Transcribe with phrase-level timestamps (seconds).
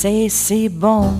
[0.00, 1.12] c'est si bon.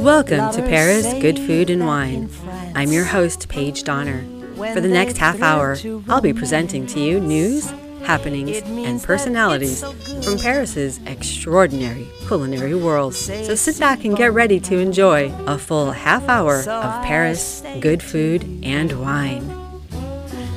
[0.00, 2.30] Welcome to Paris Good Food and Wine.
[2.74, 4.24] I'm your host, Paige Donner.
[4.72, 5.76] For the next half hour,
[6.08, 7.70] I'll be presenting to you news,
[8.04, 9.84] happenings, and personalities
[10.24, 13.14] from Paris's extraordinary culinary world.
[13.14, 18.02] So sit back and get ready to enjoy a full half hour of Paris good
[18.02, 19.46] food and wine.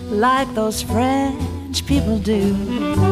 [0.10, 3.09] Like those French people do.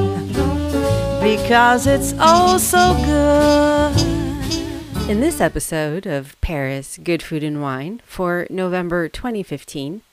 [1.27, 5.09] Because it's oh so good.
[5.09, 10.03] In this episode of Paris Good Food and Wine for November 2015,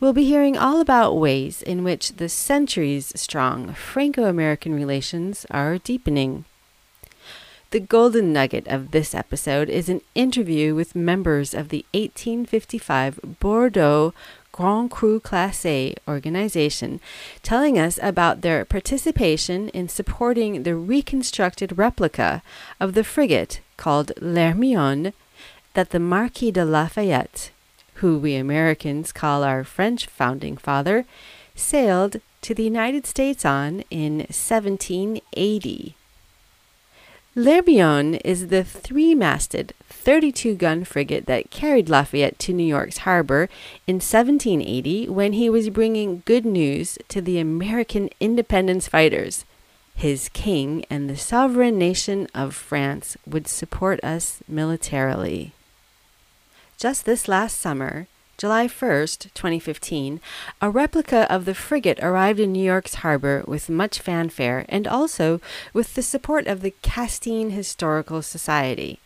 [0.00, 5.78] we'll be hearing all about ways in which the centuries strong Franco American relations are
[5.78, 6.44] deepening.
[7.70, 14.12] The golden nugget of this episode is an interview with members of the 1855 Bordeaux
[14.52, 17.00] Grand Cru Classé organization,
[17.42, 22.42] telling us about their participation in supporting the reconstructed replica
[22.78, 25.12] of the frigate called L'Hermione
[25.74, 27.50] that the Marquis de Lafayette,
[27.94, 31.04] who we Americans call our French founding father,
[31.54, 35.94] sailed to the United States on in 1780.
[37.36, 43.48] L'Hermione is the three masted, 32 gun frigate that carried Lafayette to New York's harbor
[43.86, 49.44] in 1780 when he was bringing good news to the American independence fighters.
[49.94, 55.52] His king and the sovereign nation of France would support us militarily.
[56.78, 58.08] Just this last summer,
[58.40, 60.18] July 1st, 2015,
[60.62, 65.42] a replica of the frigate arrived in New York's harbor with much fanfare and also
[65.74, 68.98] with the support of the Castine Historical Society,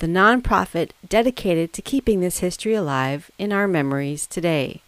[0.00, 4.82] the nonprofit dedicated to keeping this history alive in our memories today.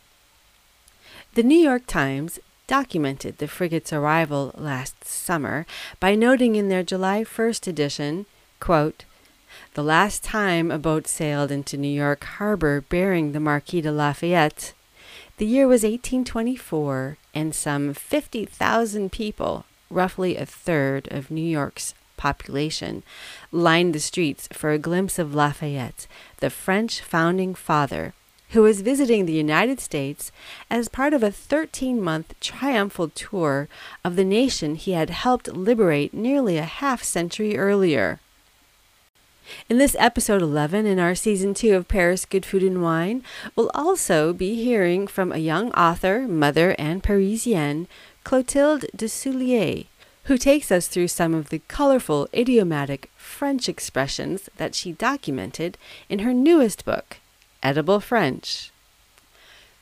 [1.35, 5.65] The New York Times documented the frigate's arrival last summer
[6.01, 8.27] by noting in their July 1st edition,
[8.59, 9.05] quote,
[9.75, 14.73] the last time a boat sailed into New York harbor bearing the Marquis de Lafayette,
[15.39, 23.03] the year was 1824, and some 50,000 people, roughly a third of New York's population,
[23.51, 26.07] lined the streets for a glimpse of Lafayette,
[26.41, 28.13] the French founding father,
[28.51, 30.31] who was visiting the United States
[30.69, 33.69] as part of a 13 month triumphal tour
[34.05, 38.21] of the nation he had helped liberate nearly a half century earlier.
[39.69, 43.23] In this episode 11 in our season 2 of Paris Good Food and Wine,
[43.57, 47.87] we'll also be hearing from a young author, mother, and Parisienne,
[48.25, 49.87] Clotilde Dusoulier,
[50.25, 55.79] who takes us through some of the colorful, idiomatic French expressions that she documented
[56.09, 57.19] in her newest book,
[57.63, 58.71] Edible French.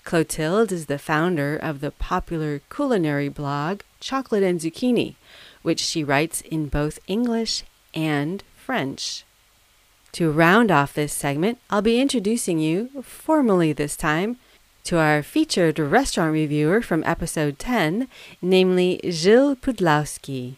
[0.04, 5.16] Clotilde is the founder of the popular culinary blog Chocolate and Zucchini,
[5.62, 9.24] which she writes in both English and French.
[10.18, 14.36] To round off this segment, I'll be introducing you, formally this time,
[14.82, 18.08] to our featured restaurant reviewer from episode 10,
[18.42, 20.56] namely Gilles Pudlowski.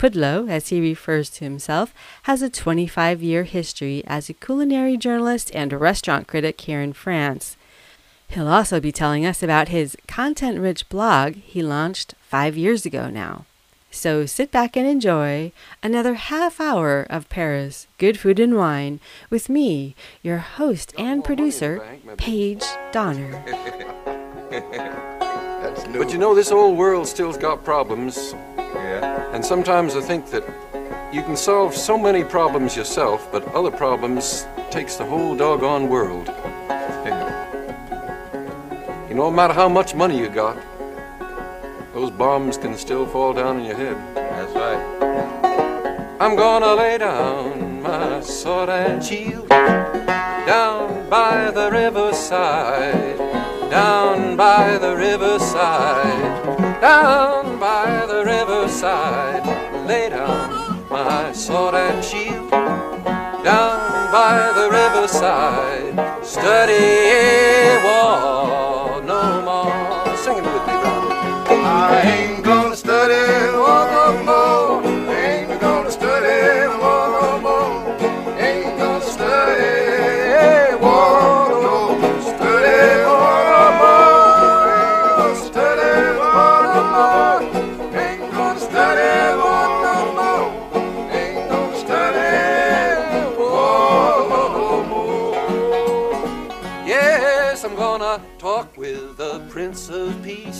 [0.00, 1.94] Pudlo, as he refers to himself,
[2.24, 7.56] has a 25 year history as a culinary journalist and restaurant critic here in France.
[8.26, 13.08] He'll also be telling us about his content rich blog he launched five years ago
[13.08, 13.44] now.
[13.94, 19.50] So sit back and enjoy another half hour of Paris Good Food and Wine with
[19.50, 23.44] me, your host and producer, Paige Donner.
[25.92, 28.34] but you know, this old world still's got problems.
[28.56, 29.30] Yeah.
[29.34, 30.42] And sometimes I think that
[31.12, 36.28] you can solve so many problems yourself, but other problems takes the whole doggone world.
[39.06, 40.56] You know, no matter how much money you got,
[41.94, 43.96] those bombs can still fall down on your head.
[44.14, 46.18] That's right.
[46.20, 53.18] I'm gonna lay down my sword and shield down by the riverside,
[53.70, 59.44] down by the riverside, down by the riverside.
[59.86, 62.50] Lay down my sword and shield
[63.44, 66.24] down by the riverside.
[66.24, 68.31] Study a war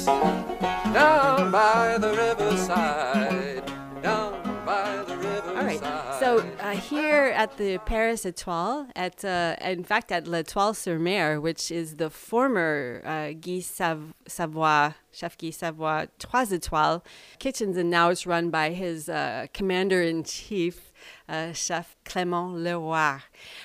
[0.06, 3.62] down by the riverside.
[4.02, 5.64] Down by the riverside.
[5.64, 6.18] Right.
[6.18, 11.40] So uh, here at the Paris Étoile, at uh, in fact at l'Étoile sur Mer,
[11.40, 17.02] which is the former uh, Guy Sav- Savoy, Chef Guy Savoy Trois Étoiles
[17.38, 20.91] kitchens, and now it's run by his uh, commander in chief,
[21.28, 23.20] uh, Chef Clément Leroy.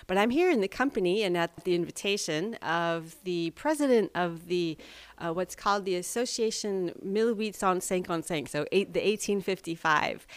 [0.07, 4.77] But I'm here in the company and at the invitation of the president of the
[5.17, 10.27] uh, what's called the Association 1855, so eight, the 1855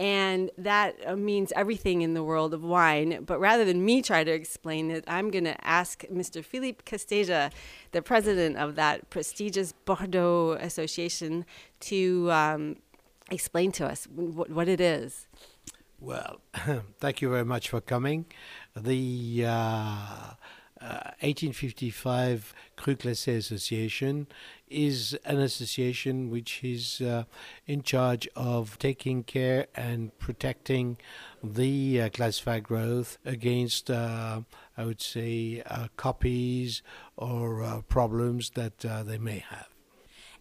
[0.00, 3.24] and that uh, means everything in the world of wine.
[3.24, 6.44] But rather than me try to explain it, I'm going to ask Mr.
[6.44, 7.50] Philippe Casteja,
[7.90, 11.44] the president of that prestigious Bordeaux Association,
[11.80, 12.76] to um,
[13.30, 15.26] explain to us what, what it is.
[16.00, 16.40] Well,
[16.98, 18.26] thank you very much for coming.
[18.76, 19.48] The uh,
[20.80, 24.28] uh, 1855 Cru Classé Association
[24.68, 27.24] is an association which is uh,
[27.66, 30.98] in charge of taking care and protecting
[31.42, 34.42] the uh, classified growth against, uh,
[34.76, 36.80] I would say, uh, copies
[37.16, 39.77] or uh, problems that they may have.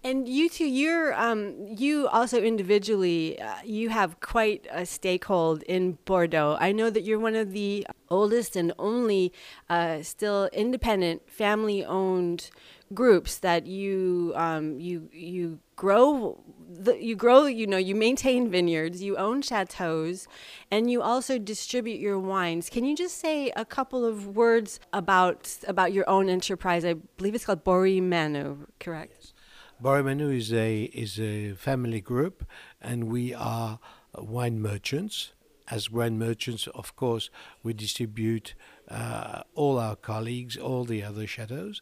[0.04, 5.98] And you two, you're um, you also individually, uh, you have quite a stakehold in
[6.06, 6.56] Bordeaux.
[6.60, 9.34] I know that you're one of the oldest and only
[9.70, 12.50] uh, still independent, family-owned
[12.94, 16.42] groups that you um, you you grow.
[16.70, 20.28] The, you grow, you know, you maintain vineyards, you own chateaus,
[20.70, 22.70] and you also distribute your wines.
[22.70, 26.86] Can you just say a couple of words about about your own enterprise?
[26.86, 29.34] I believe it's called Borie-Manoux, correct?
[29.80, 32.44] Borie-Manoux is a is a family group,
[32.82, 33.80] and we are
[34.18, 35.34] wine merchants.
[35.70, 37.30] As wine merchants, of course,
[37.62, 38.56] we distribute
[38.90, 41.82] uh, all our colleagues, all the other chateaus,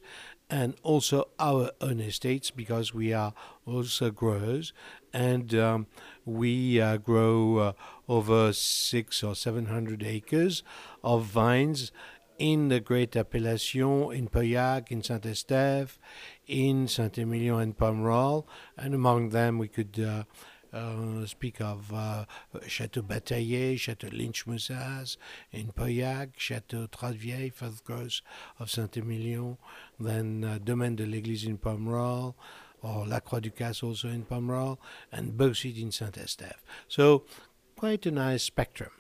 [0.50, 3.34] and also our own estates because we are
[3.66, 4.74] also growers,
[5.14, 5.88] and um,
[6.26, 7.74] we uh, grow uh,
[8.10, 10.64] over six or seven hundred acres
[11.02, 11.94] of vines
[12.38, 15.98] in the Great Appellation, in Pauillac, in Saint Estèphe,
[16.48, 18.46] in Saint Emilion and Pomerol,
[18.78, 20.24] and among them we could uh,
[20.76, 22.26] uh, speak of uh,
[22.68, 25.18] Chateau Batailley, Chateau Lynch Moussas
[25.52, 28.22] in Pauillac, Chateau Trottevieille, first growth
[28.60, 29.58] of Saint Emilion,
[30.00, 32.36] then uh, Domaine de l'Église in Pomerol,
[32.82, 34.78] or La Croix du Casse also in Pomerol,
[35.12, 36.62] and Beausite in Saint Estèphe.
[36.88, 37.24] So
[37.76, 38.92] quite a nice spectrum.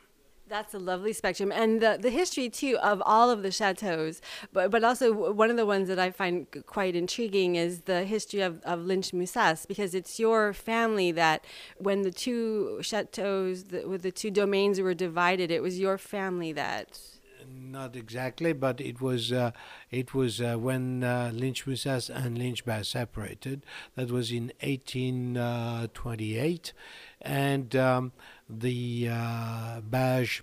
[0.48, 4.22] That's a lovely spectrum, and the the history too of all of the chateaus.
[4.54, 8.42] But but also one of the ones that I find quite intriguing is the history
[8.42, 11.44] of of Lynch Moussas because it's your family that
[11.78, 16.54] when the two chateaus, the, with the two domains were divided, it was your family
[16.54, 17.00] that.
[17.48, 19.52] Not exactly, but it was uh,
[19.90, 23.66] it was uh, when uh, Lynch Moussas and Lynch Bages separated.
[23.96, 26.74] That was in 1828,
[27.22, 28.12] and um,
[28.50, 29.82] the uh,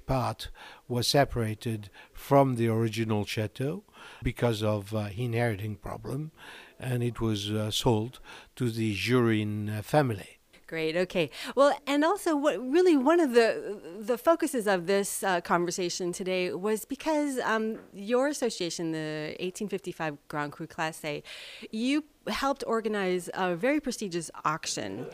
[0.07, 0.49] part
[0.89, 3.85] was separated from the original chateau
[4.23, 6.33] because of uh, inheriting problem,
[6.79, 8.21] and it was uh, sold
[8.57, 10.42] to the Jurin family.
[10.73, 10.97] Great.
[10.97, 11.29] Okay.
[11.55, 16.51] Well, and also, what really one of the the focuses of this uh, conversation today
[16.55, 21.25] was because um, your association, the 1855 Grand Cru Classé,
[21.71, 25.05] you helped organize a very prestigious auction,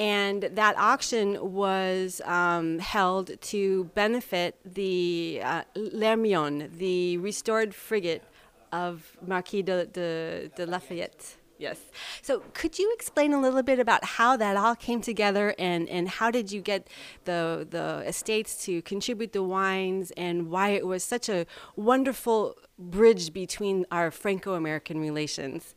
[0.00, 8.24] and that auction was um, held to benefit the uh, the restored frigate
[8.72, 11.36] of Marquis de, de, de Lafayette.
[11.58, 11.80] Yes.
[12.20, 16.08] So, could you explain a little bit about how that all came together, and, and
[16.08, 16.88] how did you get
[17.24, 21.46] the the estates to contribute the wines, and why it was such a
[21.76, 25.74] wonderful bridge between our Franco-American relations?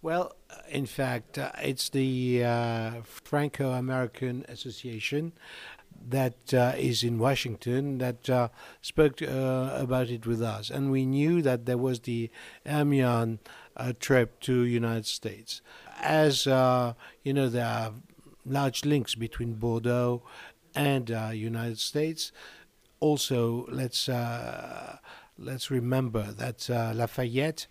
[0.00, 5.32] Well, uh, in fact, uh, it's the uh, Franco American Association
[6.08, 8.48] that uh, is in Washington that uh,
[8.80, 10.70] spoke uh, about it with us.
[10.70, 12.30] And we knew that there was the
[12.64, 13.40] Hermione
[13.78, 15.60] uh, trip to United States.
[16.00, 17.92] As uh, you know, there are
[18.44, 20.22] large links between Bordeaux
[20.74, 22.32] and uh, United States.
[23.00, 24.98] Also, let's uh,
[25.38, 27.66] let's remember that uh, Lafayette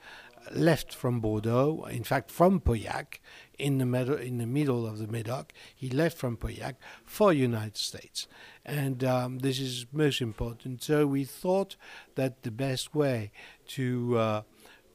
[0.53, 3.19] left from Bordeaux, in fact from Pauillac,
[3.59, 5.51] in the middle in the middle of the Medoc.
[5.75, 8.27] He left from Pauillac for United States,
[8.65, 10.83] and um, this is most important.
[10.83, 11.75] So we thought
[12.15, 13.31] that the best way
[13.69, 14.41] to uh,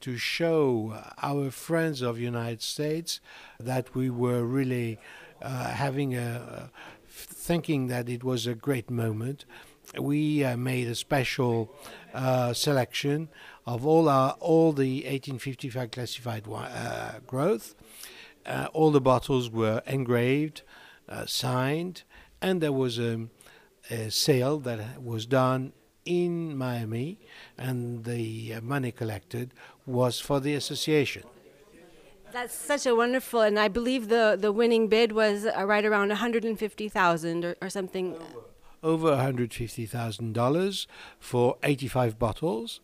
[0.02, 3.20] to show our friends of United States
[3.58, 4.98] that we were really
[5.40, 6.70] uh, having a
[7.08, 9.44] thinking that it was a great moment
[9.98, 11.72] we uh, made a special
[12.14, 13.28] uh, selection
[13.66, 17.74] of all our all the 1855 classified uh, growth.
[18.44, 20.62] Uh, all the bottles were engraved,
[21.08, 22.02] uh, signed,
[22.40, 23.28] and there was a,
[23.90, 25.72] a sale that was done
[26.04, 27.18] in Miami,
[27.58, 29.52] and the uh, money collected
[29.86, 31.24] was for the association.
[32.32, 36.08] That's such a wonderful, and I believe the, the winning bid was uh, right around
[36.08, 38.16] 150,000 or, or something.
[38.82, 40.86] Over $150,000
[41.20, 42.80] for 85 bottles,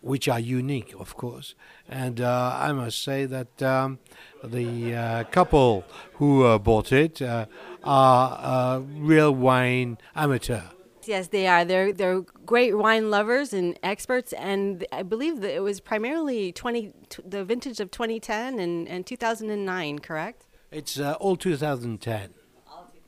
[0.00, 1.54] which are unique, of course.
[1.86, 3.98] And uh, I must say that um,
[4.42, 7.46] the uh, couple who uh, bought it uh,
[7.84, 10.62] are real wine amateur.
[11.08, 11.64] Yes, they are.
[11.64, 16.92] They're they're great wine lovers and experts, and I believe that it was primarily 20
[17.08, 20.46] t- the vintage of 2010 and, and 2009, correct?
[20.70, 22.34] It's uh, all 2010.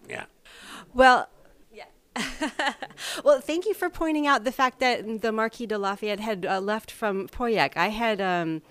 [0.09, 0.25] Yeah.
[0.95, 1.29] Well,
[1.73, 1.85] yeah.
[3.25, 6.61] well, thank you for pointing out the fact that the Marquis de Lafayette had uh,
[6.61, 7.77] left from Pauillac.
[7.77, 8.21] I had.
[8.21, 8.63] Um,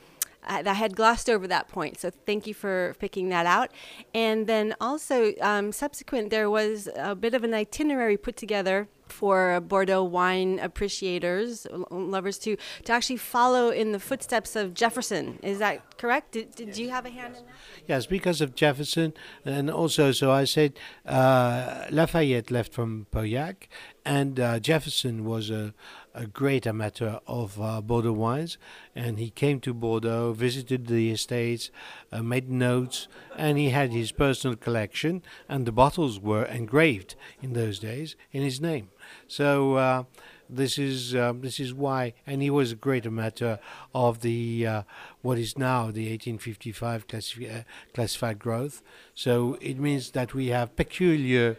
[0.47, 3.71] I had glossed over that point, so thank you for picking that out.
[4.13, 9.59] And then also, um, subsequent, there was a bit of an itinerary put together for
[9.61, 15.39] Bordeaux wine appreciators, lovers to to actually follow in the footsteps of Jefferson.
[15.41, 16.33] Is that correct?
[16.33, 17.53] Did, did you have a hand in that?
[17.87, 19.13] Yes, because of Jefferson,
[19.45, 20.73] and also, so I said
[21.05, 23.67] uh, Lafayette left from Pauillac,
[24.05, 25.73] and uh, Jefferson was a,
[26.17, 28.57] a great amateur of uh, Bordeaux wines,
[28.95, 31.69] and he came to Bordeaux, visited the estates,
[32.11, 37.53] uh, made notes, and he had his personal collection, and the bottles were engraved in
[37.53, 38.89] those days in his name.
[39.27, 39.75] So.
[39.75, 40.03] Uh,
[40.49, 43.57] this is um, this is why, and he was a great amateur
[43.93, 44.83] of the uh,
[45.21, 48.81] what is now the 1855 classi- uh, classified growth.
[49.13, 51.57] So it means that we have peculiar,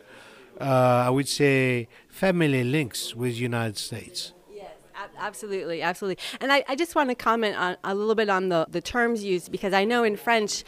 [0.59, 4.33] uh, I would say, family links with the United States.
[4.99, 6.23] Yes, ab- absolutely, absolutely.
[6.41, 9.23] And I, I just want to comment on a little bit on the, the terms
[9.25, 10.65] used because I know in French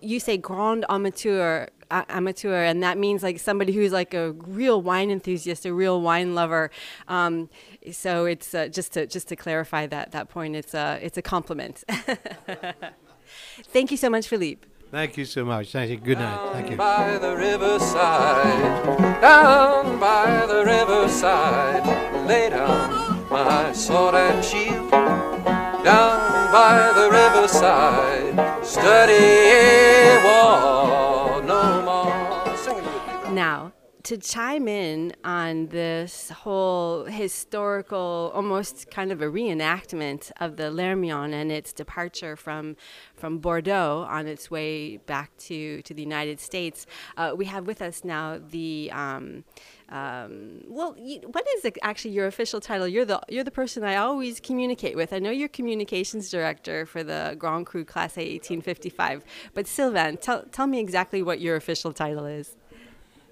[0.00, 4.80] you say grand amateur, uh, amateur, and that means like somebody who's like a real
[4.82, 6.70] wine enthusiast, a real wine lover.
[7.08, 7.48] Um,
[7.92, 10.56] so it's uh, just to just to clarify that that point.
[10.56, 11.84] It's a it's a compliment.
[13.64, 14.66] Thank you so much, Philippe.
[14.90, 15.72] Thank you so much.
[15.72, 15.96] Thank you.
[15.96, 16.52] Good night.
[16.52, 16.76] Thank you.
[16.76, 21.84] By the riverside, down by the riverside,
[22.26, 24.90] lay down my sword and shield.
[24.90, 33.32] Down by the riverside, study war no more.
[33.32, 33.72] Now,
[34.04, 41.34] to chime in on this whole historical, almost kind of a reenactment of the L'Hermione
[41.34, 42.76] and its departure from
[43.16, 47.82] from Bordeaux on its way back to, to the United States, uh, we have with
[47.82, 48.90] us now the.
[48.92, 49.44] Um,
[49.88, 52.88] um, well, you, what is actually your official title?
[52.88, 55.12] You're the you're the person I always communicate with.
[55.12, 59.22] I know you're communications director for the Grand Cru Classé 1855.
[59.54, 62.56] But Sylvain, tell tell me exactly what your official title is.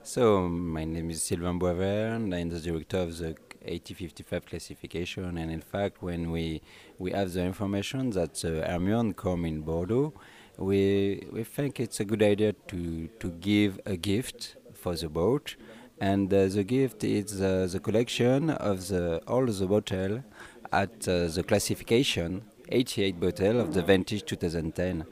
[0.05, 3.35] So, my name is Sylvain Boivert, I'm the director of the
[3.65, 5.39] 8055 classification.
[5.39, 6.61] And in fact, when we,
[6.99, 10.13] we have the information that the Hermione come in Bordeaux,
[10.59, 15.57] we, we think it's a good idea to, to give a gift for the boat.
[16.01, 20.25] And uh, the gift is uh, the collection of the, all the bottle
[20.73, 25.07] at uh, the classification, 88 bottle of the vintage 2010.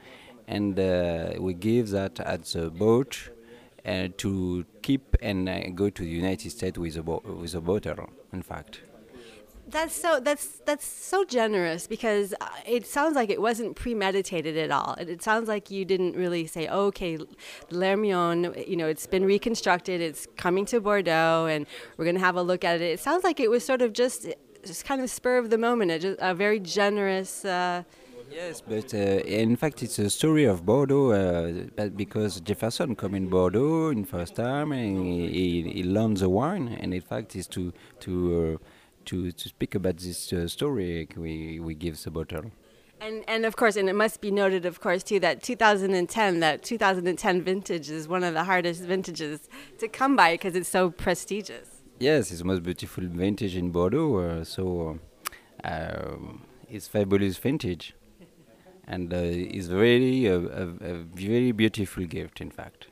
[0.49, 3.31] And uh, we give that at the boat
[3.87, 8.11] uh, to keep and uh, go to the United States with a with a bottle.
[8.33, 8.81] In fact,
[9.73, 14.71] That's so that's that's so generous because uh, it sounds like it wasn't premeditated at
[14.71, 14.95] all.
[15.01, 17.19] It, it sounds like you didn't really say, "Okay,
[17.71, 20.03] L'Hermione, you know, it's been reconstructed.
[20.03, 23.25] It's coming to Bordeaux, and we're going to have a look at it." It sounds
[23.25, 24.27] like it was sort of just
[24.63, 27.43] just kind of spur of the moment, a, a very generous.
[27.43, 27.83] Uh,
[28.31, 31.13] yes, but uh, in fact, it's a story of Bordeaux.
[31.13, 36.19] Uh, but because Jefferson come in Bordeaux in first time and he, he, he learned
[36.19, 38.13] the wine, and in fact, is to to
[38.61, 38.65] uh,
[39.07, 42.51] to to speak about this uh, story we we give the bottle.
[43.01, 46.63] And and of course, and it must be noted, of course, too, that 2010, that
[46.63, 51.69] 2010 vintage is one of the hardest vintages to come by because it's so prestigious.
[51.99, 54.19] Yes, it's the most beautiful vintage in Bordeaux.
[54.19, 55.01] Uh, so
[55.65, 56.17] uh,
[56.69, 57.95] it's fabulous vintage,
[58.87, 62.41] and uh, it's really a, a, a very beautiful gift.
[62.41, 62.87] In fact,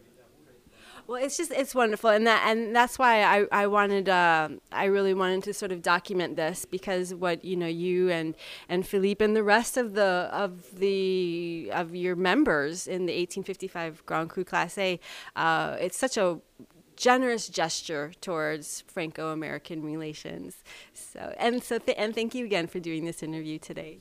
[1.11, 4.85] Well, it's just it's wonderful, and that and that's why I I wanted uh, I
[4.85, 8.37] really wanted to sort of document this because what you know you and
[8.69, 14.07] and Philippe and the rest of the of the of your members in the 1855
[14.07, 15.01] Grand Cru Classé,
[15.35, 16.39] uh, it's such a
[16.95, 20.63] generous gesture towards Franco-American relations.
[20.95, 23.99] So and so th- and thank you again for doing this interview today.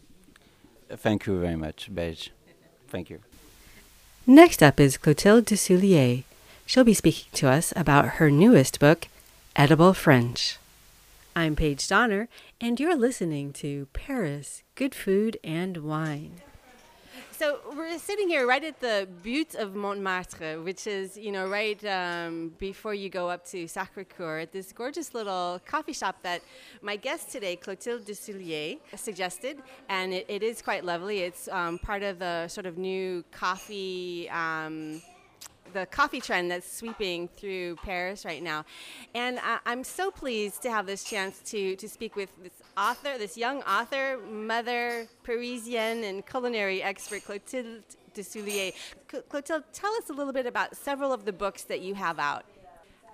[0.91, 2.31] Thank you very much, Paige.
[2.87, 3.17] Thank you.
[4.27, 6.25] Next up is Clotilde Dusoulier.
[6.69, 9.07] She'll be speaking to us about her newest book,
[9.55, 10.59] Edible French.
[11.35, 12.29] I'm Paige Donner,
[12.61, 16.41] and you're listening to Paris Good Food and Wine.
[17.31, 21.83] So we're sitting here right at the Butte of Montmartre, which is, you know, right
[21.85, 26.43] um, before you go up to Sacré-Cœur, at this gorgeous little coffee shop that
[26.83, 29.57] my guest today, Clotilde Dusoulier, suggested,
[29.89, 31.21] and it, it is quite lovely.
[31.21, 34.29] It's um, part of the sort of new coffee.
[34.29, 35.01] Um,
[35.73, 38.65] the coffee trend that's sweeping through Paris right now.
[39.13, 43.37] And I'm so pleased to have this chance to, to speak with this author, this
[43.37, 47.83] young author, mother, Parisienne, and culinary expert, Clotilde
[48.13, 48.73] Dusoulier.
[49.09, 52.19] Cl- Clotilde, tell us a little bit about several of the books that you have
[52.19, 52.45] out.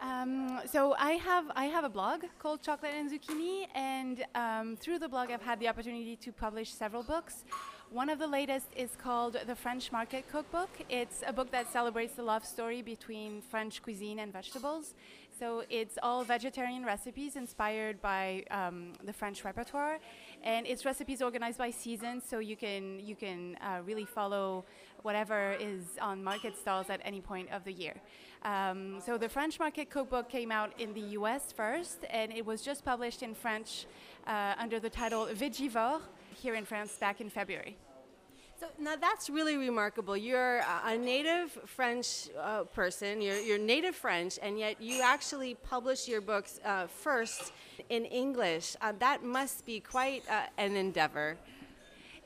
[0.01, 4.99] Um, so I have I have a blog called Chocolate and Zucchini, and um, through
[4.99, 7.45] the blog I've had the opportunity to publish several books.
[7.91, 10.69] One of the latest is called The French Market Cookbook.
[10.89, 14.95] It's a book that celebrates the love story between French cuisine and vegetables.
[15.37, 19.99] So it's all vegetarian recipes inspired by um, the French repertoire,
[20.43, 24.65] and it's recipes organized by season, so you can you can uh, really follow
[25.03, 27.95] whatever is on market stalls at any point of the year.
[28.43, 31.51] Um, so the French Market Cookbook came out in the U.S.
[31.51, 33.85] first, and it was just published in French
[34.25, 36.01] uh, under the title Vegivore
[36.35, 37.77] here in France back in February.
[38.59, 40.15] So now that's really remarkable.
[40.15, 43.21] You're a- a native French uh, person.
[43.21, 47.51] You're, you're native French, and yet you actually publish your books uh, first
[47.89, 48.77] in English.
[48.81, 51.35] Uh, that must be quite uh, an endeavor.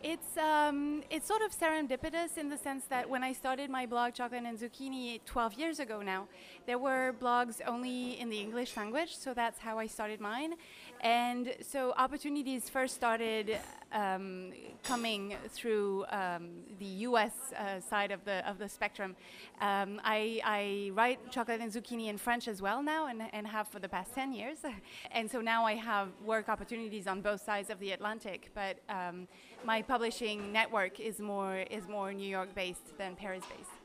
[0.02, 4.14] It's um, it's sort of serendipitous in the sense that when I started my blog
[4.14, 6.30] Chocolate and Zucchini 12 years ago now,
[6.66, 10.54] there were blogs only in the English language, so that's how I started mine.
[11.02, 13.58] And so opportunities first started
[13.92, 14.52] um,
[14.84, 17.32] coming through um, the U.S.
[17.58, 19.16] Uh, side of the of the spectrum.
[19.62, 23.68] Um, I, I write Chocolate and Zucchini in French as well now, and, and have
[23.68, 24.60] for the past 10 years.
[25.12, 29.28] and so now I have work opportunities on both sides of the Atlantic, but um,
[29.66, 33.79] my publishing network is more is more New York based than Paris based.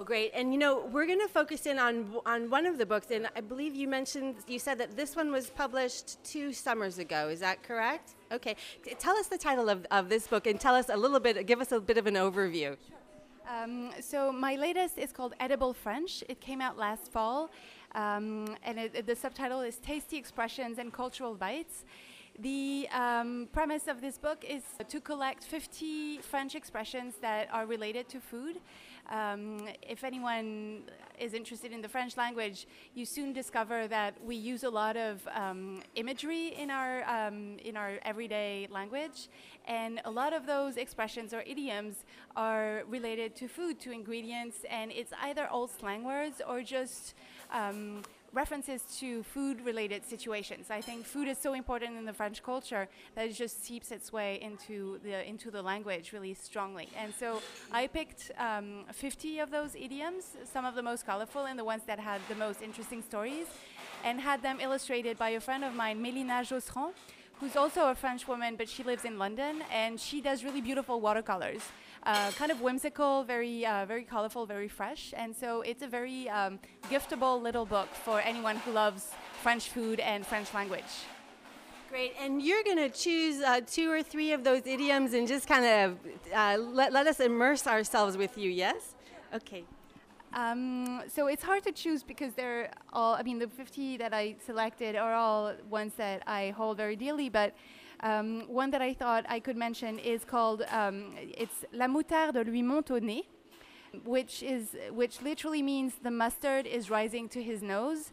[0.00, 0.30] Well, great.
[0.32, 3.28] And you know, we're going to focus in on on one of the books, and
[3.36, 7.28] I believe you mentioned you said that this one was published two summers ago.
[7.28, 8.14] Is that correct?
[8.32, 8.56] Okay.
[8.98, 11.46] Tell us the title of, of this book, and tell us a little bit.
[11.46, 12.78] Give us a bit of an overview.
[13.46, 16.24] Um, so my latest is called Edible French.
[16.30, 17.50] It came out last fall,
[17.94, 21.84] um, and it, it- the subtitle is Tasty Expressions and Cultural Bites.
[22.38, 28.08] The um, premise of this book is to collect 50 French expressions that are related
[28.08, 28.60] to food.
[29.08, 30.82] Um, if anyone
[31.18, 35.26] is interested in the French language, you soon discover that we use a lot of
[35.34, 39.28] um, imagery in our um, in our everyday language,
[39.66, 42.04] and a lot of those expressions or idioms
[42.36, 47.14] are related to food, to ingredients, and it's either old slang words or just
[47.52, 50.70] um, references to food-related situations.
[50.70, 54.12] I think food is so important in the French culture that it just seeps its
[54.12, 56.88] way into the into the language really strongly.
[56.96, 61.58] And so I picked um, 50 of those idioms, some of the most colorful and
[61.58, 63.46] the ones that had the most interesting stories,
[64.04, 66.92] and had them illustrated by a friend of mine, Mélina Josserand,
[67.40, 71.00] who's also a French woman, but she lives in London, and she does really beautiful
[71.00, 71.62] watercolors.
[72.04, 76.28] Uh, kind of whimsical, very uh, very colorful, very fresh, and so it's a very
[76.30, 76.58] um,
[76.90, 80.92] giftable little book for anyone who loves French food and French language.
[81.90, 82.14] Great.
[82.20, 85.66] And you're going to choose uh, two or three of those idioms and just kind
[85.66, 85.98] of
[86.32, 88.48] uh, let, let us immerse ourselves with you.
[88.48, 88.94] Yes.
[89.34, 89.64] Okay.
[90.32, 94.36] Um, so it's hard to choose because they're all, I mean, the 50 that I
[94.44, 97.54] selected are all ones that I hold very dearly, but
[98.02, 102.62] um, one that I thought I could mention is called, um, it's La moutarde lui
[102.62, 103.24] monte au nez,
[104.04, 108.12] which, is, which literally means the mustard is rising to his nose.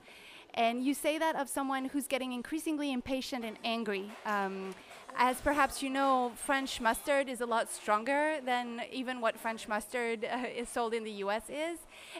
[0.56, 4.12] And you say that of someone who's getting increasingly impatient and angry.
[4.26, 4.74] Um,
[5.18, 10.24] as perhaps you know, French mustard is a lot stronger than even what French mustard
[10.24, 11.80] uh, is sold in the US is.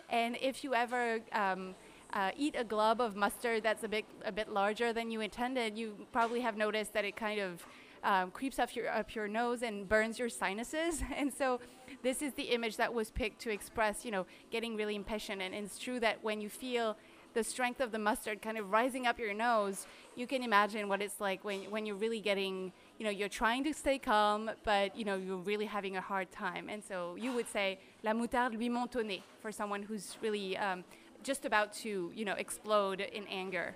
[0.10, 1.76] And if you ever um,
[2.14, 5.78] uh, eat a glob of mustard that's a bit, a bit larger than you intended,
[5.78, 7.64] you probably have noticed that it kind of
[8.04, 11.04] um, creeps up your, up your nose and burns your sinuses.
[11.16, 11.60] And so
[12.02, 15.42] this is the image that was picked to express, you know, getting really impatient.
[15.42, 16.98] And it's true that when you feel
[17.34, 21.02] the strength of the mustard kind of rising up your nose, you can imagine what
[21.02, 24.96] it's like when, when you're really getting, you know, you're trying to stay calm, but,
[24.96, 26.68] you know, you're really having a hard time.
[26.70, 28.70] And so you would say, la moutarde lui
[29.04, 30.84] nez for someone who's really um,
[31.24, 33.76] just about to, you know, explode in anger.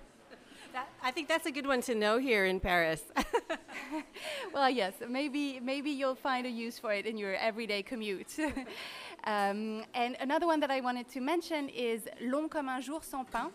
[0.72, 3.02] That, I think that's a good one to know here in Paris.
[4.54, 8.38] well, yes, maybe maybe you'll find a use for it in your everyday commute.
[9.24, 13.26] um, and another one that I wanted to mention is Long comme un jour sans
[13.30, 13.50] pain.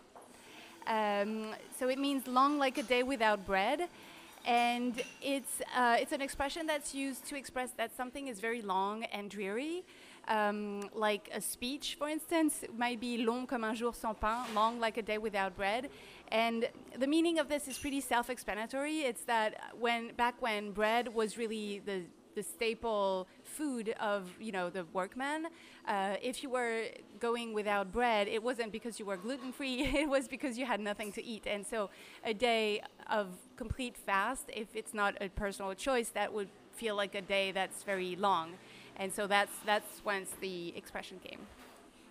[0.85, 3.89] Um, so it means long like a day without bread.
[4.47, 9.03] And it's, uh, it's an expression that's used to express that something is very long
[9.03, 9.83] and dreary.
[10.29, 14.79] Um, like a speech, for instance, might be long comme un jour sans pain, long
[14.79, 15.89] like a day without bread.
[16.29, 19.01] And the meaning of this is pretty self-explanatory.
[19.01, 22.03] It's that when back when bread was really the
[22.37, 25.47] the staple food of you know the workman.
[25.87, 26.83] Uh, if you were
[27.19, 29.77] going without bread, it wasn't because you were gluten free.
[30.03, 31.45] it was because you had nothing to eat.
[31.47, 31.89] And so,
[32.23, 37.15] a day of complete fast, if it's not a personal choice, that would feel like
[37.15, 38.47] a day that's very long.
[38.97, 41.41] And so that's that's whence the expression came.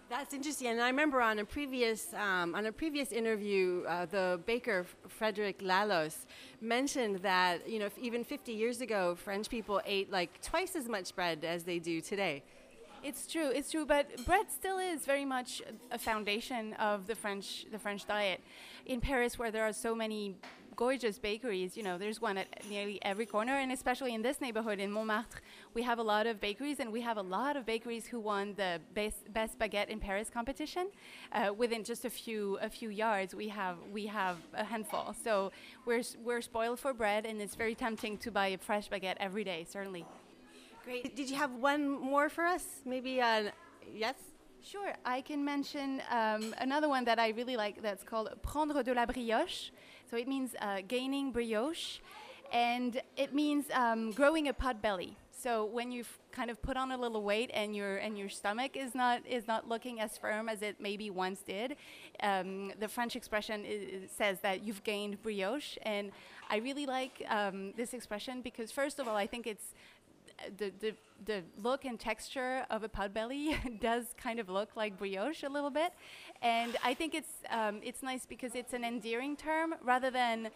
[0.08, 0.68] That's interesting.
[0.68, 5.60] And I remember on a previous um, on a previous interview, uh, the baker Frederick
[5.60, 6.26] Lalos
[6.60, 11.14] mentioned that you know even 50 years ago, French people ate like twice as much
[11.16, 12.44] bread as they do today.
[13.02, 13.50] It's true.
[13.50, 13.84] It's true.
[13.84, 18.40] But bread still is very much a foundation of the French the French diet.
[18.86, 20.36] In Paris, where there are so many
[20.76, 24.78] gorgeous bakeries, you know, there's one at nearly every corner, and especially in this neighborhood
[24.78, 25.40] in Montmartre,
[25.74, 28.54] we have a lot of bakeries, and we have a lot of bakeries who won
[28.56, 30.88] the best, best baguette in Paris competition.
[31.32, 35.14] Uh, within just a few a few yards, we have we have a handful.
[35.24, 35.50] So
[35.86, 39.44] we're we're spoiled for bread, and it's very tempting to buy a fresh baguette every
[39.44, 39.66] day.
[39.68, 40.04] Certainly.
[40.84, 41.16] Great.
[41.16, 42.64] Did you have one more for us?
[42.84, 43.50] Maybe uh,
[43.92, 44.14] yes.
[44.68, 48.92] Sure, I can mention um, another one that I really like that's called prendre de
[48.94, 49.70] la brioche.
[50.10, 52.00] So it means uh, gaining brioche,
[52.52, 55.16] and it means um, growing a pot belly.
[55.30, 58.76] So when you've kind of put on a little weight and your and your stomach
[58.76, 61.76] is not is not looking as firm as it maybe once did,
[62.24, 66.10] um, the French expression i i- says that you've gained brioche, and
[66.50, 69.74] I really like um, this expression because first of all, I think it's
[70.58, 70.94] the, the,
[71.24, 75.70] the look and texture of a potbelly does kind of look like brioche a little
[75.70, 75.92] bit.
[76.42, 80.48] And I think it's, um, it's nice because it's an endearing term rather than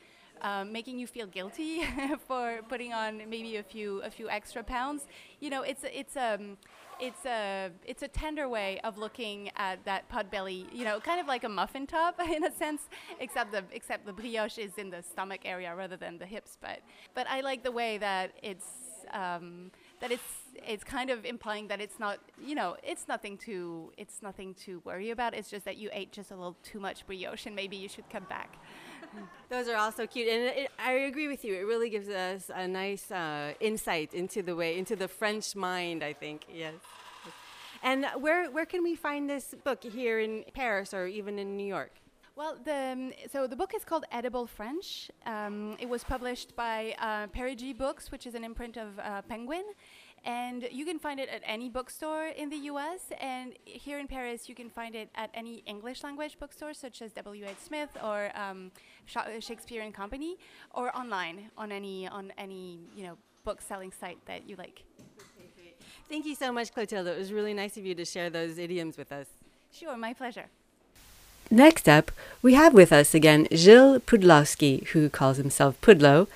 [0.42, 1.82] um, making you feel guilty
[2.26, 5.02] for putting on maybe a few, a few extra pounds.
[5.40, 6.56] You know, it's, a- it's, um,
[6.98, 11.26] it's, a, it's a tender way of looking at that potbelly, you know, kind of
[11.26, 12.82] like a muffin top in a sense,
[13.20, 16.56] except the, except the brioche is in the stomach area rather than the hips.
[16.60, 16.80] But,
[17.14, 18.66] but I like the way that it's,
[19.12, 19.70] um,
[20.00, 20.22] that it's
[20.66, 24.80] it's kind of implying that it's not you know it's nothing to it's nothing to
[24.84, 25.34] worry about.
[25.34, 28.08] It's just that you ate just a little too much brioche and maybe you should
[28.10, 28.56] come back.
[29.48, 31.54] Those are also cute, and it, I agree with you.
[31.54, 36.04] It really gives us a nice uh, insight into the way, into the French mind.
[36.04, 36.74] I think, yes.
[37.82, 41.66] And where where can we find this book here in Paris or even in New
[41.66, 41.92] York?
[42.40, 45.10] Well, the, um, so the book is called Edible French.
[45.26, 49.64] Um, it was published by uh, Perigee Books, which is an imprint of uh, Penguin.
[50.24, 53.12] And you can find it at any bookstore in the US.
[53.20, 57.12] And here in Paris, you can find it at any English language bookstore, such as
[57.12, 57.58] W.H.
[57.62, 58.72] Smith or um,
[59.04, 60.38] Shakespeare and Company,
[60.70, 64.82] or online on any, on any you know, book selling site that you like.
[66.08, 67.06] Thank you so much, Clotilde.
[67.06, 69.26] It was really nice of you to share those idioms with us.
[69.72, 70.46] Sure, my pleasure.
[71.50, 72.10] Next up,
[72.42, 76.26] we have with us again Gilles Pudlowski, who calls himself Pudlo,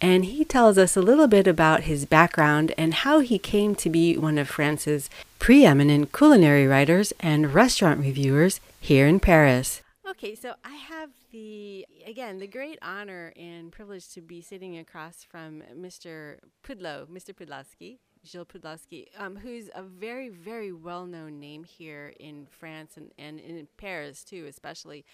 [0.00, 3.88] and he tells us a little bit about his background and how he came to
[3.88, 9.80] be one of France's preeminent culinary writers and restaurant reviewers here in Paris.
[10.06, 15.24] Okay, so I have the, again, the great honor and privilege to be sitting across
[15.24, 16.36] from Mr.
[16.62, 17.34] Pudlo, Mr.
[17.34, 23.10] Pudlowski, Gilles Pudlowski, um, who's a very, very well known name here in France and,
[23.18, 25.04] and in Paris too, especially.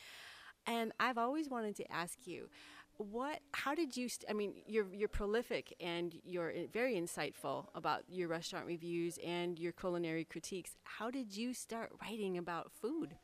[0.66, 2.48] And I've always wanted to ask you,
[2.96, 3.40] what?
[3.52, 4.08] How did you?
[4.08, 9.58] St- I mean, you're you're prolific and you're very insightful about your restaurant reviews and
[9.58, 10.76] your culinary critiques.
[10.84, 13.16] How did you start writing about food?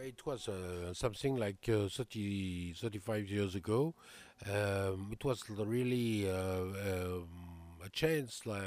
[0.00, 3.94] It was uh, something like uh, 30, 35 years ago.
[4.46, 7.28] Um, it was really uh, um,
[7.84, 8.46] a chance.
[8.46, 8.62] Like,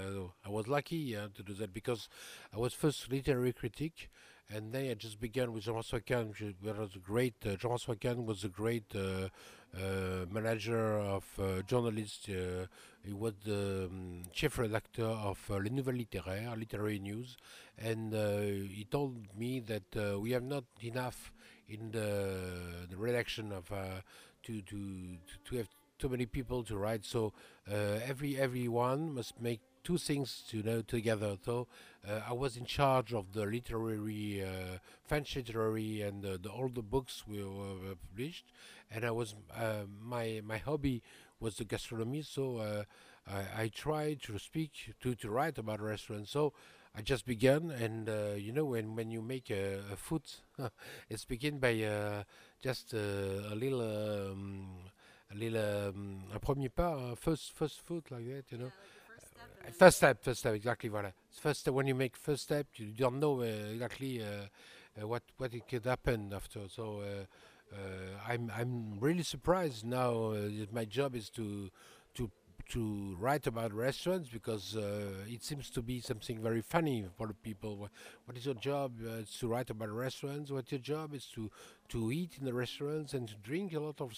[0.45, 2.09] I was lucky uh, to do that because
[2.53, 4.09] I was first literary critic,
[4.49, 7.35] and then I just began with Jean-François Kahn, which was a great.
[7.45, 9.29] Uh, Jean-François Kahn was a great uh,
[9.75, 12.27] uh, manager of uh, journalists.
[12.27, 12.65] Uh,
[13.03, 17.37] he was the um, chief redactor of uh, Le Nouvel Littéraire, literary news,
[17.77, 21.31] and uh, he told me that uh, we have not enough
[21.67, 24.01] in the the redaction of uh,
[24.43, 25.69] to to to have
[26.01, 27.05] too many people to write.
[27.05, 27.33] So
[27.71, 31.37] uh, every everyone must make two things to know together.
[31.45, 31.67] So
[32.07, 36.69] uh, I was in charge of the literary uh, French literary and uh, the, all
[36.69, 38.45] the books we were published,
[38.91, 41.01] and I was uh, my my hobby
[41.39, 42.21] was the gastronomy.
[42.23, 42.83] So uh,
[43.27, 46.31] I, I tried to speak to to write about restaurants.
[46.31, 46.53] So
[46.95, 50.23] I just began, and uh, you know when when you make a, a food,
[51.09, 52.23] it's begin by uh,
[52.61, 52.97] just uh,
[53.51, 54.67] a little, um,
[55.35, 58.71] little, um, un premier pas, un first, first foot like that, you know.
[59.67, 60.89] Uh, First step, first step, exactly.
[60.89, 61.13] Voilà.
[61.31, 64.47] First step, when you make first step, you don't know uh, exactly uh,
[65.01, 66.67] uh, what what it could happen after.
[66.67, 67.77] So uh, uh,
[68.27, 70.31] I'm I'm really surprised now.
[70.31, 71.69] Uh, that my job is to
[72.71, 77.33] to write about restaurants because uh, it seems to be something very funny for the
[77.33, 77.89] people.
[78.25, 78.93] What is your job?
[79.03, 80.51] Uh, it's to write about restaurants.
[80.51, 81.51] What your job is to
[81.89, 84.13] to eat in the restaurants and to drink a lot of.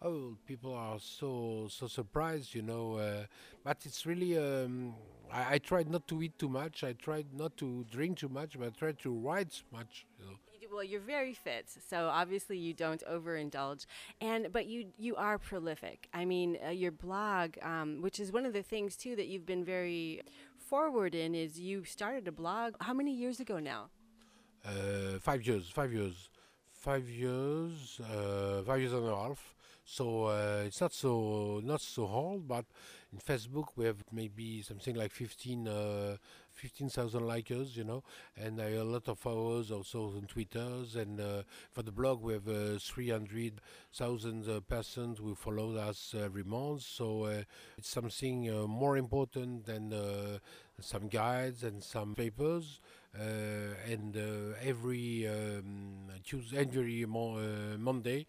[0.00, 2.96] Oh, people are so so surprised, you know.
[2.96, 3.24] Uh,
[3.62, 4.38] but it's really.
[4.38, 4.94] Um,
[5.30, 6.84] I, I tried not to eat too much.
[6.84, 10.06] I tried not to drink too much, but I tried to write much.
[10.18, 10.51] You know.
[10.72, 13.84] Well, you're very fit, so obviously you don't overindulge,
[14.22, 16.08] and but you you are prolific.
[16.14, 19.44] I mean, uh, your blog, um, which is one of the things too that you've
[19.44, 20.22] been very
[20.56, 22.74] forward in, is you started a blog.
[22.80, 23.90] How many years ago now?
[24.64, 26.30] Uh, five years, five years,
[26.72, 29.54] five years, uh, five years and a half.
[29.84, 32.64] So uh, it's not so not so hard, but
[33.12, 36.16] in Facebook we have maybe something like 15, uh,
[36.54, 38.02] 15,000 likers, you know,
[38.36, 40.96] and uh, a lot of followers also on Twitters.
[40.96, 46.44] And uh, for the blog we have uh, 300,000 uh, persons who follow us every
[46.44, 46.82] month.
[46.82, 47.42] So uh,
[47.78, 50.38] it's something uh, more important than uh,
[50.80, 52.80] some guides and some papers.
[53.14, 58.24] Uh, and uh, every um, Tuesday, every mo- uh, Monday,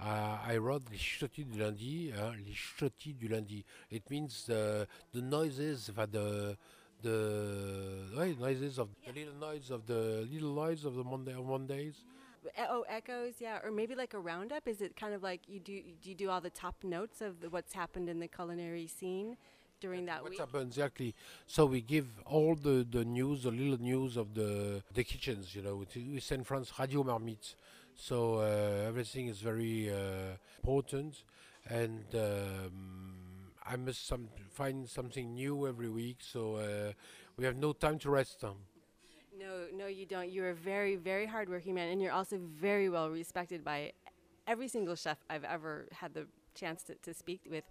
[0.00, 2.12] uh, I wrote les chuchotis du lundi.
[2.16, 3.64] Hein, les chuchotis du lundi.
[3.90, 6.56] It means the noises, enfin, the
[7.02, 11.96] the noises of the little noise of the little noise of the Monday of Mondays.
[12.70, 14.66] Oh, echoes, yeah, or maybe like a roundup.
[14.66, 15.82] Is it kind of like you do?
[16.02, 19.36] Do you do all the top notes of the, what's happened in the culinary scene
[19.80, 20.38] during that What week?
[20.40, 21.14] happens exactly?
[21.46, 25.54] So we give all the, the news, the little news of the the kitchens.
[25.54, 27.54] You know, we, we send France Radio Marmite,
[27.94, 31.22] so uh, everything is very uh, important,
[31.68, 33.17] and um,
[33.68, 36.18] I must some find something new every week.
[36.20, 36.92] So uh,
[37.36, 38.42] we have no time to rest.
[38.42, 38.56] Um,
[39.38, 40.30] No, no, you don't.
[40.32, 43.92] You're a very, very hardworking man, and you're also very well respected by
[44.46, 47.64] every single chef I've ever had the chance to, to speak with.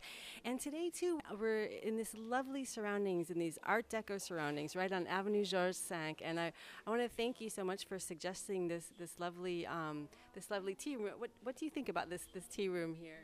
[0.45, 5.07] And today, too, we're in this lovely surroundings, in these Art Deco surroundings, right on
[5.07, 6.21] Avenue Georges Cinq.
[6.23, 6.53] And I,
[6.85, 10.75] I want to thank you so much for suggesting this this lovely um, this lovely
[10.75, 11.13] tea room.
[11.17, 13.23] What what do you think about this this tea room here?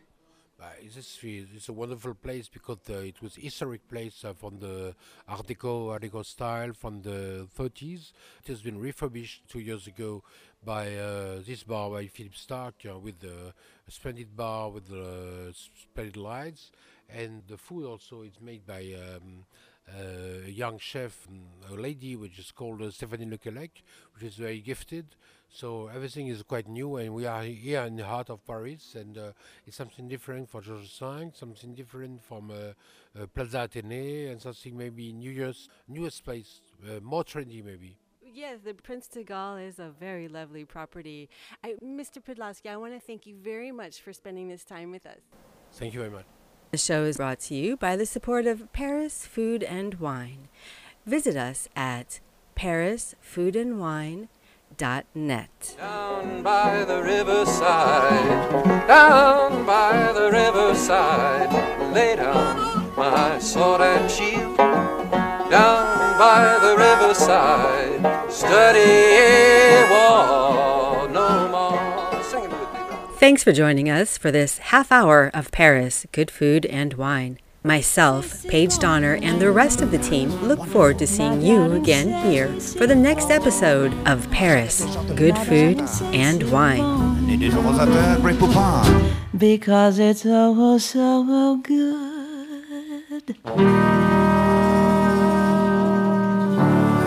[0.62, 4.96] Uh, it's, it's a wonderful place because uh, it was historic place uh, from the
[5.28, 8.13] Art Deco, Art Deco style from the 30s.
[8.44, 10.24] It has been refurbished two years ago
[10.63, 13.54] by uh, this bar by Philippe Starck uh, with a
[13.92, 14.89] splendid bar with
[15.50, 16.72] s- splendid lights,
[17.10, 19.46] and the food also is made by um,
[19.89, 23.72] uh, a young chef, mm, a lady which is called Stéphanie Le Quellec,
[24.13, 25.06] which is very gifted.
[25.54, 29.16] So everything is quite new, and we are here in the heart of Paris, and
[29.16, 29.32] uh,
[29.68, 32.74] it's something different for Georges V, something different from uh,
[33.22, 37.96] uh, Plaza Athénée, and something maybe New Year's newest place, uh, more trendy maybe.
[38.26, 41.30] Yes, the Prince de Galles is a very lovely property.
[41.63, 42.18] I, Mr.
[42.18, 45.20] Pudlowski, I want to thank you very much for spending this time with us.
[45.74, 46.26] Thank you very much.
[46.72, 50.48] The show is brought to you by the support of Paris Food and Wine.
[51.06, 52.22] Visit us at
[54.78, 55.76] parisfoodandwine.net.
[55.78, 64.58] Down by the riverside, down by the riverside, lay down my sword and shield.
[64.58, 72.24] Down by the riverside, study war no more.
[72.24, 73.08] Sing it with me, brother.
[73.18, 77.38] Thanks for joining us for this half hour of Paris Good Food and Wine.
[77.65, 82.30] Myself, Paige Donner, and the rest of the team look forward to seeing you again
[82.30, 84.84] here for the next episode of Paris
[85.15, 85.82] Good Food
[86.13, 87.30] and Wine.
[87.30, 88.84] Et des rosateurs Grey Poupon.
[89.38, 93.34] because it's oh so oh, good.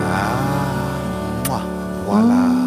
[0.09, 1.61] Ah, moi,
[2.07, 2.66] voilà.